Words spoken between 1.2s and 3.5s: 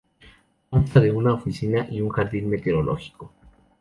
oficina y un jardín meteorológico.